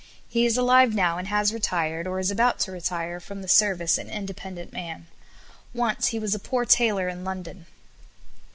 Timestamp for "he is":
0.27-0.57